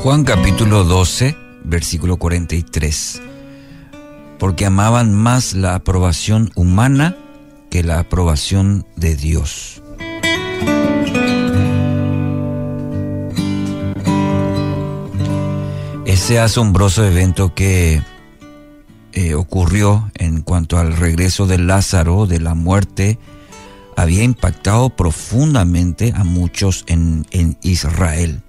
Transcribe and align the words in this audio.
Juan 0.00 0.22
capítulo 0.22 0.84
12, 0.84 1.36
versículo 1.64 2.18
43. 2.18 3.20
Porque 4.38 4.64
amaban 4.64 5.12
más 5.12 5.54
la 5.54 5.74
aprobación 5.74 6.52
humana 6.54 7.16
que 7.68 7.82
la 7.82 7.98
aprobación 7.98 8.86
de 8.94 9.16
Dios. 9.16 9.82
Ese 16.06 16.38
asombroso 16.38 17.04
evento 17.04 17.56
que 17.56 18.00
eh, 19.14 19.34
ocurrió 19.34 20.12
en 20.14 20.42
cuanto 20.42 20.78
al 20.78 20.96
regreso 20.96 21.48
de 21.48 21.58
Lázaro 21.58 22.26
de 22.26 22.38
la 22.38 22.54
muerte 22.54 23.18
había 23.96 24.22
impactado 24.22 24.90
profundamente 24.90 26.12
a 26.14 26.22
muchos 26.22 26.84
en, 26.86 27.26
en 27.32 27.58
Israel. 27.62 28.42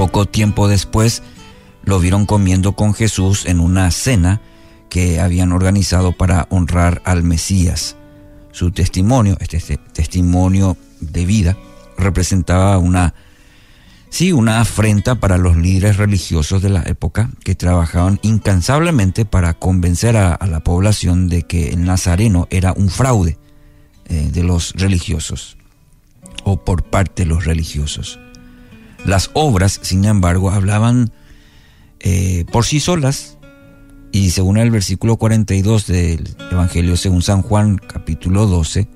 Poco 0.00 0.24
tiempo 0.24 0.66
después 0.66 1.22
lo 1.84 2.00
vieron 2.00 2.24
comiendo 2.24 2.72
con 2.72 2.94
Jesús 2.94 3.44
en 3.44 3.60
una 3.60 3.90
cena 3.90 4.40
que 4.88 5.20
habían 5.20 5.52
organizado 5.52 6.12
para 6.12 6.46
honrar 6.48 7.02
al 7.04 7.22
Mesías. 7.22 7.96
Su 8.50 8.70
testimonio, 8.70 9.36
este, 9.40 9.58
este 9.58 9.76
testimonio 9.76 10.78
de 11.00 11.26
vida, 11.26 11.58
representaba 11.98 12.78
una, 12.78 13.12
sí, 14.08 14.32
una 14.32 14.62
afrenta 14.62 15.16
para 15.16 15.36
los 15.36 15.58
líderes 15.58 15.98
religiosos 15.98 16.62
de 16.62 16.70
la 16.70 16.82
época 16.84 17.28
que 17.44 17.54
trabajaban 17.54 18.18
incansablemente 18.22 19.26
para 19.26 19.52
convencer 19.52 20.16
a, 20.16 20.38
la 20.46 20.60
población 20.60 21.28
de 21.28 21.42
que 21.42 21.74
el 21.74 21.84
nazareno 21.84 22.48
era 22.48 22.72
un 22.72 22.88
fraude 22.88 23.36
eh, 24.06 24.30
de 24.32 24.44
los 24.44 24.72
religiosos 24.76 25.58
o 26.44 26.64
por 26.64 26.84
parte 26.84 27.24
de 27.24 27.28
los 27.28 27.44
religiosos. 27.44 28.18
Las 29.04 29.30
obras, 29.32 29.80
sin 29.82 30.04
embargo, 30.04 30.50
hablaban 30.50 31.12
eh, 32.00 32.44
por 32.52 32.64
sí 32.64 32.80
solas 32.80 33.38
y 34.12 34.30
según 34.30 34.58
el 34.58 34.70
versículo 34.70 35.16
42 35.16 35.86
del 35.86 36.34
Evangelio 36.50 36.96
según 36.96 37.22
San 37.22 37.42
Juan 37.42 37.76
capítulo 37.76 38.46
12, 38.46 38.88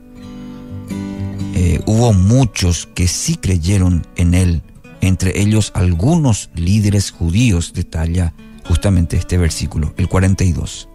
eh, 1.54 1.80
hubo 1.86 2.12
muchos 2.12 2.88
que 2.94 3.06
sí 3.06 3.36
creyeron 3.36 4.06
en 4.16 4.34
él, 4.34 4.62
entre 5.00 5.40
ellos 5.40 5.70
algunos 5.74 6.50
líderes 6.54 7.12
judíos, 7.12 7.72
detalla 7.74 8.34
justamente 8.66 9.16
este 9.16 9.38
versículo, 9.38 9.94
el 9.96 10.08
42. 10.08 10.88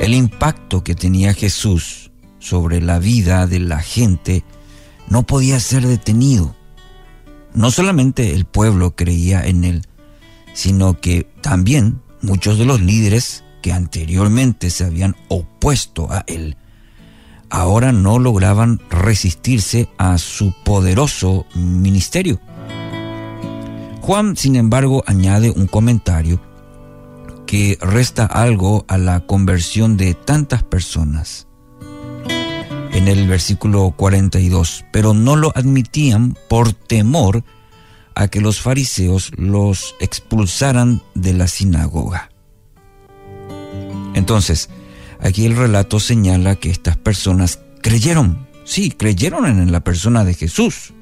El 0.00 0.12
impacto 0.12 0.84
que 0.84 0.94
tenía 0.94 1.32
Jesús 1.32 2.10
sobre 2.38 2.82
la 2.82 2.98
vida 2.98 3.46
de 3.46 3.60
la 3.60 3.80
gente 3.80 4.44
no 5.08 5.24
podía 5.24 5.58
ser 5.58 5.86
detenido. 5.86 6.54
No 7.56 7.70
solamente 7.70 8.34
el 8.34 8.44
pueblo 8.44 8.94
creía 8.94 9.46
en 9.46 9.64
él, 9.64 9.86
sino 10.52 11.00
que 11.00 11.26
también 11.40 12.02
muchos 12.20 12.58
de 12.58 12.66
los 12.66 12.82
líderes 12.82 13.44
que 13.62 13.72
anteriormente 13.72 14.68
se 14.68 14.84
habían 14.84 15.16
opuesto 15.28 16.12
a 16.12 16.22
él, 16.26 16.58
ahora 17.48 17.92
no 17.92 18.18
lograban 18.18 18.82
resistirse 18.90 19.88
a 19.96 20.18
su 20.18 20.52
poderoso 20.64 21.46
ministerio. 21.54 22.40
Juan, 24.02 24.36
sin 24.36 24.56
embargo, 24.56 25.02
añade 25.06 25.50
un 25.50 25.66
comentario 25.66 26.42
que 27.46 27.78
resta 27.80 28.26
algo 28.26 28.84
a 28.86 28.98
la 28.98 29.20
conversión 29.20 29.96
de 29.96 30.12
tantas 30.12 30.62
personas. 30.62 31.45
En 32.96 33.08
el 33.08 33.28
versículo 33.28 33.90
42, 33.94 34.86
pero 34.90 35.12
no 35.12 35.36
lo 35.36 35.52
admitían 35.54 36.34
por 36.48 36.72
temor 36.72 37.44
a 38.14 38.28
que 38.28 38.40
los 38.40 38.62
fariseos 38.62 39.32
los 39.36 39.94
expulsaran 40.00 41.02
de 41.14 41.34
la 41.34 41.46
sinagoga. 41.46 42.30
Entonces, 44.14 44.70
aquí 45.20 45.44
el 45.44 45.56
relato 45.56 46.00
señala 46.00 46.56
que 46.56 46.70
estas 46.70 46.96
personas 46.96 47.60
creyeron, 47.82 48.48
sí, 48.64 48.90
creyeron 48.90 49.44
en 49.44 49.72
la 49.72 49.84
persona 49.84 50.24
de 50.24 50.32
Jesús, 50.32 50.94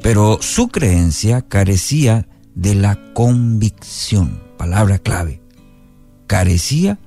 pero 0.00 0.38
su 0.40 0.68
creencia 0.68 1.42
carecía 1.42 2.26
de 2.54 2.74
la 2.74 2.98
convicción, 3.12 4.42
palabra 4.56 4.98
clave, 4.98 5.42
carecía 6.26 6.98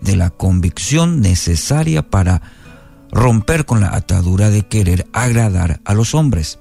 de 0.00 0.16
la 0.16 0.30
convicción 0.30 1.20
necesaria 1.20 2.08
para 2.08 2.63
romper 3.14 3.64
con 3.64 3.80
la 3.80 3.94
atadura 3.94 4.50
de 4.50 4.66
querer 4.66 5.06
agradar 5.12 5.80
a 5.84 5.94
los 5.94 6.14
hombres 6.14 6.58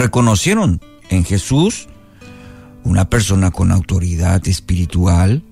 reconocieron 0.00 0.80
en 1.10 1.24
Jesús 1.24 1.88
una 2.84 3.10
persona 3.10 3.50
con 3.50 3.70
autoridad 3.70 4.48
espiritual 4.48 5.42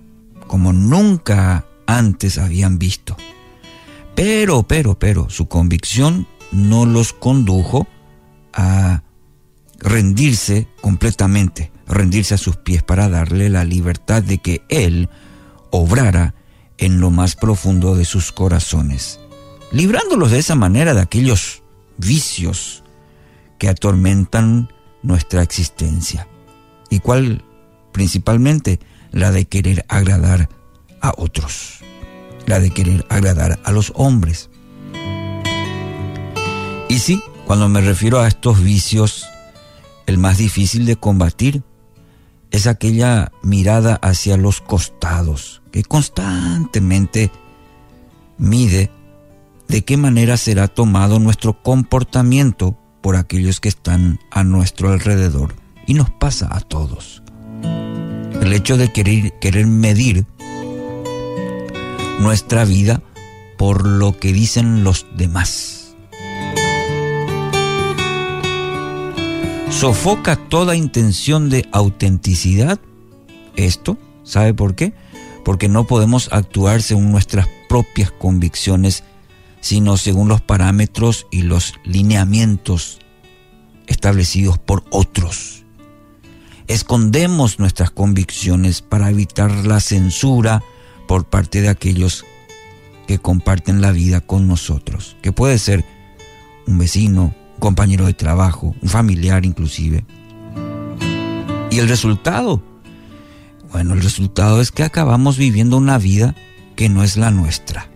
como 0.46 0.72
nunca 0.72 1.66
antes 1.86 2.38
habían 2.38 2.78
visto. 2.78 3.16
Pero, 4.14 4.62
pero, 4.62 4.98
pero, 4.98 5.28
su 5.28 5.48
convicción 5.48 6.26
no 6.50 6.86
los 6.86 7.12
condujo 7.12 7.86
a 8.54 9.02
rendirse 9.78 10.66
completamente, 10.80 11.70
rendirse 11.86 12.34
a 12.34 12.38
sus 12.38 12.56
pies 12.56 12.82
para 12.82 13.08
darle 13.08 13.50
la 13.50 13.64
libertad 13.64 14.22
de 14.22 14.38
que 14.38 14.62
Él 14.68 15.08
obrara 15.70 16.34
en 16.78 17.00
lo 17.00 17.10
más 17.10 17.34
profundo 17.34 17.94
de 17.94 18.04
sus 18.04 18.32
corazones, 18.32 19.20
librándolos 19.72 20.30
de 20.30 20.38
esa 20.38 20.54
manera 20.54 20.94
de 20.94 21.00
aquellos 21.00 21.62
vicios 21.96 22.82
que 23.58 23.68
atormentan 23.68 24.72
nuestra 25.02 25.42
existencia. 25.42 26.28
¿Y 26.90 27.00
cuál? 27.00 27.44
Principalmente 27.92 28.80
la 29.10 29.30
de 29.30 29.46
querer 29.46 29.84
agradar 29.88 30.48
a 31.00 31.12
otros, 31.16 31.80
la 32.46 32.60
de 32.60 32.70
querer 32.70 33.04
agradar 33.08 33.58
a 33.64 33.72
los 33.72 33.92
hombres. 33.94 34.50
Y 36.88 36.98
sí, 36.98 37.22
cuando 37.46 37.68
me 37.68 37.80
refiero 37.80 38.20
a 38.20 38.28
estos 38.28 38.62
vicios, 38.62 39.26
el 40.06 40.18
más 40.18 40.38
difícil 40.38 40.86
de 40.86 40.96
combatir 40.96 41.62
es 42.50 42.66
aquella 42.66 43.32
mirada 43.42 43.94
hacia 43.96 44.36
los 44.36 44.60
costados 44.60 45.62
que 45.70 45.82
constantemente 45.84 47.30
mide 48.38 48.90
de 49.68 49.84
qué 49.84 49.96
manera 49.96 50.36
será 50.36 50.68
tomado 50.68 51.18
nuestro 51.18 51.62
comportamiento 51.62 52.76
por 53.02 53.16
aquellos 53.16 53.60
que 53.60 53.68
están 53.68 54.18
a 54.30 54.44
nuestro 54.44 54.90
alrededor. 54.90 55.54
Y 55.86 55.94
nos 55.94 56.10
pasa 56.10 56.48
a 56.50 56.60
todos. 56.60 57.22
El 58.40 58.52
hecho 58.52 58.76
de 58.76 58.92
querer, 58.92 59.38
querer 59.40 59.66
medir 59.66 60.26
nuestra 62.18 62.64
vida 62.64 63.02
por 63.56 63.86
lo 63.86 64.18
que 64.18 64.32
dicen 64.32 64.84
los 64.84 65.06
demás. 65.16 65.77
Sofoca 69.70 70.36
toda 70.36 70.76
intención 70.76 71.50
de 71.50 71.68
autenticidad. 71.72 72.80
Esto, 73.56 73.96
¿sabe 74.24 74.54
por 74.54 74.74
qué? 74.74 74.92
Porque 75.44 75.68
no 75.68 75.84
podemos 75.86 76.28
actuar 76.32 76.82
según 76.82 77.12
nuestras 77.12 77.48
propias 77.68 78.10
convicciones 78.10 79.04
sino 79.60 79.96
según 79.96 80.28
los 80.28 80.40
parámetros 80.40 81.26
y 81.30 81.42
los 81.42 81.74
lineamientos 81.84 82.98
establecidos 83.86 84.58
por 84.58 84.84
otros. 84.90 85.64
Escondemos 86.66 87.58
nuestras 87.58 87.90
convicciones 87.90 88.82
para 88.82 89.10
evitar 89.10 89.50
la 89.66 89.80
censura 89.80 90.62
por 91.06 91.24
parte 91.24 91.62
de 91.62 91.70
aquellos 91.70 92.24
que 93.06 93.18
comparten 93.18 93.80
la 93.80 93.90
vida 93.90 94.20
con 94.20 94.46
nosotros, 94.46 95.16
que 95.22 95.32
puede 95.32 95.58
ser 95.58 95.84
un 96.66 96.76
vecino, 96.76 97.34
compañero 97.58 98.06
de 98.06 98.14
trabajo, 98.14 98.74
un 98.80 98.88
familiar 98.88 99.44
inclusive. 99.44 100.04
¿Y 101.70 101.78
el 101.78 101.88
resultado? 101.88 102.62
Bueno, 103.72 103.94
el 103.94 104.02
resultado 104.02 104.60
es 104.60 104.70
que 104.70 104.82
acabamos 104.82 105.36
viviendo 105.36 105.76
una 105.76 105.98
vida 105.98 106.34
que 106.76 106.88
no 106.88 107.02
es 107.02 107.16
la 107.16 107.30
nuestra. 107.30 107.88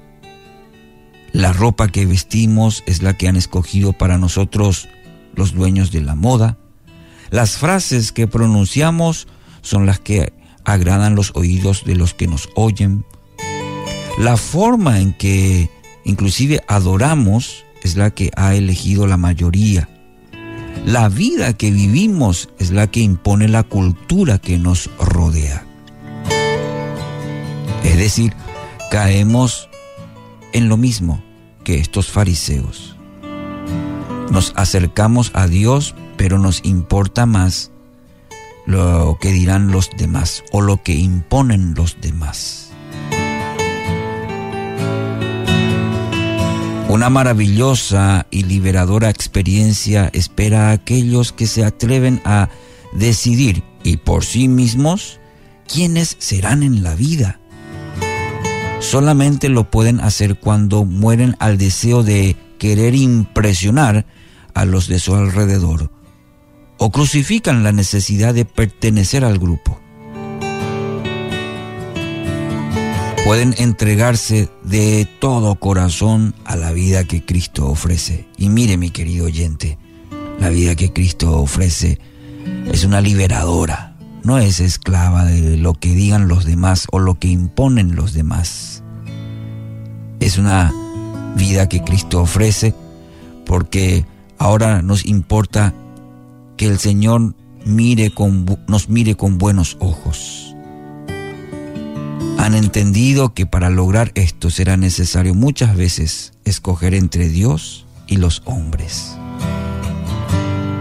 La 1.32 1.52
ropa 1.52 1.88
que 1.88 2.04
vestimos 2.04 2.82
es 2.86 3.02
la 3.02 3.16
que 3.16 3.28
han 3.28 3.36
escogido 3.36 3.94
para 3.94 4.18
nosotros 4.18 4.88
los 5.34 5.54
dueños 5.54 5.90
de 5.90 6.02
la 6.02 6.14
moda. 6.14 6.58
Las 7.30 7.56
frases 7.56 8.12
que 8.12 8.26
pronunciamos 8.26 9.28
son 9.62 9.86
las 9.86 9.98
que 9.98 10.34
agradan 10.64 11.14
los 11.14 11.32
oídos 11.34 11.84
de 11.86 11.94
los 11.94 12.12
que 12.12 12.26
nos 12.26 12.50
oyen. 12.54 13.06
La 14.18 14.36
forma 14.36 15.00
en 15.00 15.14
que 15.14 15.70
inclusive 16.04 16.62
adoramos 16.68 17.64
es 17.82 17.96
la 17.96 18.10
que 18.10 18.30
ha 18.36 18.54
elegido 18.54 19.06
la 19.06 19.16
mayoría. 19.16 19.88
La 20.86 21.08
vida 21.08 21.52
que 21.52 21.70
vivimos 21.70 22.48
es 22.58 22.70
la 22.70 22.86
que 22.86 23.00
impone 23.00 23.48
la 23.48 23.62
cultura 23.62 24.38
que 24.38 24.58
nos 24.58 24.90
rodea. 24.98 25.64
Es 27.84 27.96
decir, 27.98 28.34
caemos 28.90 29.68
en 30.52 30.68
lo 30.68 30.76
mismo 30.76 31.22
que 31.64 31.78
estos 31.78 32.08
fariseos. 32.08 32.96
Nos 34.30 34.52
acercamos 34.56 35.30
a 35.34 35.46
Dios, 35.46 35.94
pero 36.16 36.38
nos 36.38 36.64
importa 36.64 37.26
más 37.26 37.70
lo 38.66 39.18
que 39.20 39.32
dirán 39.32 39.72
los 39.72 39.90
demás 39.96 40.44
o 40.52 40.60
lo 40.60 40.82
que 40.82 40.94
imponen 40.94 41.74
los 41.74 42.00
demás. 42.00 42.61
Una 46.92 47.08
maravillosa 47.08 48.26
y 48.30 48.42
liberadora 48.42 49.08
experiencia 49.08 50.10
espera 50.12 50.68
a 50.68 50.72
aquellos 50.72 51.32
que 51.32 51.46
se 51.46 51.64
atreven 51.64 52.20
a 52.26 52.50
decidir 52.92 53.64
y 53.82 53.96
por 53.96 54.26
sí 54.26 54.46
mismos 54.46 55.18
quiénes 55.66 56.16
serán 56.18 56.62
en 56.62 56.82
la 56.82 56.94
vida. 56.94 57.40
Solamente 58.80 59.48
lo 59.48 59.70
pueden 59.70 60.00
hacer 60.00 60.38
cuando 60.38 60.84
mueren 60.84 61.34
al 61.38 61.56
deseo 61.56 62.02
de 62.02 62.36
querer 62.58 62.94
impresionar 62.94 64.04
a 64.52 64.66
los 64.66 64.86
de 64.86 64.98
su 64.98 65.14
alrededor 65.14 65.90
o 66.76 66.92
crucifican 66.92 67.64
la 67.64 67.72
necesidad 67.72 68.34
de 68.34 68.44
pertenecer 68.44 69.24
al 69.24 69.38
grupo. 69.38 69.80
Pueden 73.24 73.54
entregarse 73.56 74.48
de 74.64 75.06
todo 75.20 75.54
corazón 75.54 76.34
a 76.44 76.56
la 76.56 76.72
vida 76.72 77.04
que 77.04 77.24
Cristo 77.24 77.68
ofrece. 77.68 78.26
Y 78.36 78.48
mire 78.48 78.76
mi 78.76 78.90
querido 78.90 79.26
oyente, 79.26 79.78
la 80.40 80.48
vida 80.48 80.74
que 80.74 80.92
Cristo 80.92 81.40
ofrece 81.40 82.00
es 82.66 82.82
una 82.82 83.00
liberadora, 83.00 83.94
no 84.24 84.38
es 84.38 84.58
esclava 84.58 85.24
de 85.24 85.56
lo 85.56 85.74
que 85.74 85.94
digan 85.94 86.26
los 86.26 86.44
demás 86.44 86.88
o 86.90 86.98
lo 86.98 87.20
que 87.20 87.28
imponen 87.28 87.94
los 87.94 88.12
demás. 88.12 88.82
Es 90.18 90.36
una 90.36 90.72
vida 91.36 91.68
que 91.68 91.82
Cristo 91.84 92.22
ofrece 92.22 92.74
porque 93.46 94.04
ahora 94.36 94.82
nos 94.82 95.06
importa 95.06 95.72
que 96.56 96.66
el 96.66 96.80
Señor 96.80 97.36
mire 97.64 98.12
con, 98.12 98.46
nos 98.66 98.88
mire 98.88 99.14
con 99.14 99.38
buenos 99.38 99.76
ojos. 99.78 100.51
Han 102.42 102.56
entendido 102.56 103.34
que 103.34 103.46
para 103.46 103.70
lograr 103.70 104.10
esto 104.16 104.50
será 104.50 104.76
necesario 104.76 105.32
muchas 105.32 105.76
veces 105.76 106.32
escoger 106.44 106.92
entre 106.92 107.28
Dios 107.28 107.86
y 108.08 108.16
los 108.16 108.42
hombres. 108.46 109.16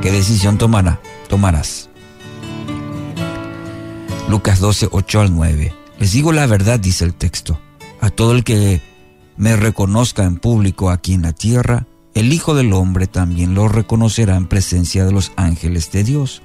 ¿Qué 0.01 0.11
decisión 0.11 0.57
tomará? 0.57 0.99
tomarás? 1.29 1.87
Lucas 4.27 4.59
12, 4.59 4.89
8 4.91 5.21
al 5.21 5.35
9. 5.35 5.71
Les 5.99 6.11
digo 6.11 6.31
la 6.31 6.47
verdad, 6.47 6.79
dice 6.79 7.05
el 7.05 7.13
texto. 7.13 7.61
A 7.99 8.09
todo 8.09 8.31
el 8.31 8.43
que 8.43 8.81
me 9.37 9.55
reconozca 9.55 10.23
en 10.23 10.37
público 10.37 10.89
aquí 10.89 11.13
en 11.13 11.21
la 11.21 11.33
tierra, 11.33 11.85
el 12.15 12.33
Hijo 12.33 12.55
del 12.55 12.73
Hombre 12.73 13.05
también 13.05 13.53
lo 13.53 13.67
reconocerá 13.67 14.35
en 14.35 14.47
presencia 14.47 15.05
de 15.05 15.11
los 15.11 15.31
ángeles 15.35 15.91
de 15.91 16.05
Dios. 16.05 16.41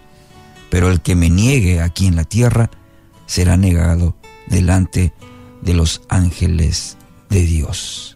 Pero 0.68 0.90
el 0.90 1.00
que 1.00 1.14
me 1.14 1.30
niegue 1.30 1.80
aquí 1.80 2.06
en 2.06 2.16
la 2.16 2.24
tierra 2.24 2.70
será 3.24 3.56
negado 3.56 4.14
delante 4.46 5.12
de 5.62 5.74
los 5.74 6.02
ángeles 6.08 6.96
de 7.28 7.42
Dios. 7.42 8.15